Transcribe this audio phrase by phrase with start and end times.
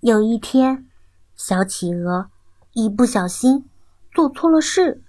[0.00, 0.88] 有一天，
[1.36, 2.30] 小企鹅
[2.72, 3.68] 一不小心
[4.10, 5.04] 做错了事，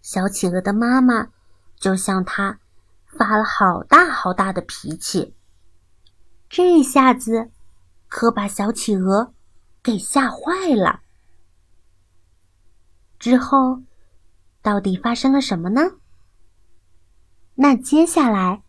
[0.00, 1.28] 小企鹅的妈妈
[1.78, 2.58] 就向它
[3.04, 5.34] 发了好大好大的脾气。
[6.48, 7.50] 这下子
[8.08, 9.34] 可把小企鹅
[9.82, 11.00] 给吓坏了。
[13.18, 13.82] 之后，
[14.62, 15.82] 到底发生了什么呢？
[17.56, 18.62] 那接下来，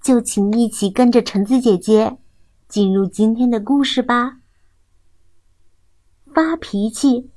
[0.00, 2.18] 就请一起跟着橙子姐姐。
[2.72, 4.38] 进入今天的故事吧。
[6.34, 7.30] 发脾气、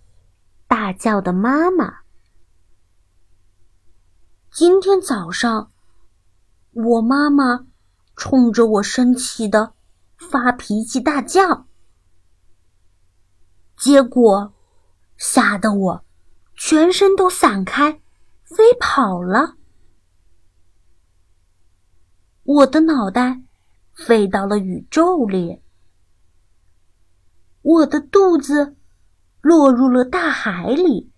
[0.66, 2.04] 大叫的妈妈。
[4.50, 5.74] 今天早上，
[6.72, 7.68] 我妈妈
[8.16, 9.74] 冲着我生气的
[10.18, 11.68] 发脾气大叫，
[13.76, 14.54] 结果
[15.18, 16.06] 吓得我
[16.56, 18.00] 全身都散开，
[18.46, 19.58] 飞跑了。
[22.44, 23.42] 我的脑袋。
[23.96, 25.62] 飞到了宇宙里，
[27.62, 28.76] 我的肚子
[29.42, 31.12] 落入了大海里，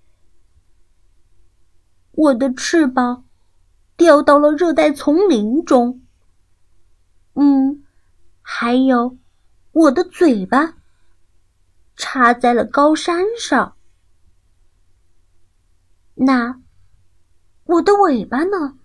[2.12, 3.26] 我的翅膀
[3.98, 6.02] 掉到了热带丛林中。
[7.34, 7.84] 嗯，
[8.42, 9.18] 还有
[9.72, 10.78] 我的嘴巴
[11.96, 13.76] 插在了高山上。
[16.14, 16.62] 那
[17.66, 18.78] 我的尾巴呢？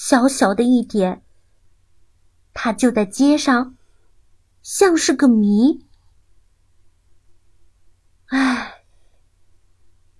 [0.00, 1.24] 小小的一点，
[2.54, 3.76] 它就在街上，
[4.62, 5.84] 像是个谜。
[8.26, 8.84] 唉，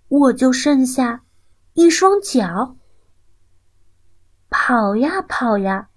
[0.09, 1.25] 我就剩下
[1.75, 2.77] 一双脚，
[4.51, 5.91] 跑呀跑呀。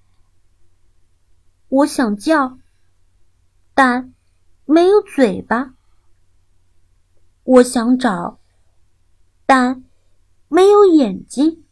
[1.68, 2.60] 我想叫，
[3.74, 4.14] 但
[4.66, 5.74] 没有嘴巴。
[7.44, 8.40] 我想找，
[9.48, 9.84] 但
[10.50, 11.66] 没有眼睛。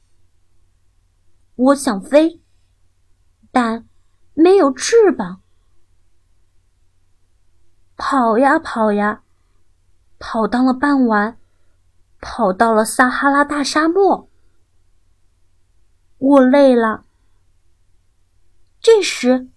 [1.59, 2.41] 我想飞，
[3.51, 3.85] 但
[4.33, 5.41] 没有翅膀。
[7.97, 9.23] 跑呀跑呀，
[10.19, 11.37] 跑到了傍晚，
[12.21, 14.29] 跑到了撒哈拉大沙漠。
[16.17, 17.03] 我累了。
[18.79, 19.49] 这时，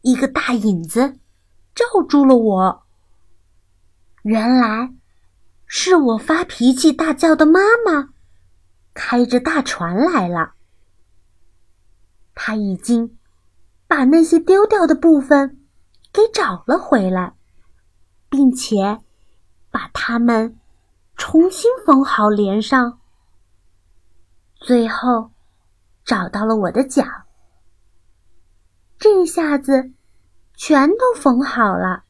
[0.00, 1.18] 一个大影子
[1.74, 2.86] 罩住了我。
[4.22, 4.94] 原来，
[5.66, 8.14] 是我发脾气大叫的妈妈，
[8.94, 10.54] 开着大船来了。
[12.44, 13.16] 他已经
[13.86, 15.60] 把那些丢掉的部分
[16.12, 17.36] 给找了回来，
[18.28, 18.98] 并且
[19.70, 20.58] 把它们
[21.14, 22.98] 重新缝好连上。
[24.56, 25.30] 最后
[26.04, 27.04] 找到了我的脚，
[28.98, 29.92] 这下子
[30.56, 32.02] 全都缝好了。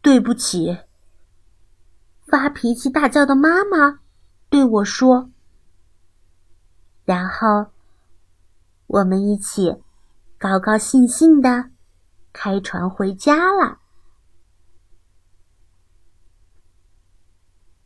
[0.00, 0.78] 对不起，
[2.24, 3.98] 发脾气大叫的妈妈
[4.48, 5.28] 对我说，
[7.04, 7.72] 然后。
[8.86, 9.82] 我们一起
[10.38, 11.70] 高高兴兴的
[12.32, 13.80] 开船回家了。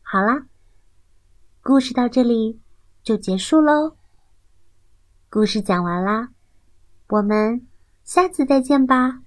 [0.03, 0.47] 好啦，
[1.63, 2.61] 故事到这里
[3.03, 3.97] 就结束喽。
[5.29, 6.31] 故事讲完啦，
[7.09, 7.67] 我们
[8.03, 9.23] 下次再见吧。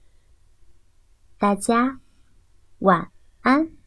[1.37, 1.99] 大家
[2.79, 3.11] 晚
[3.41, 3.82] 安。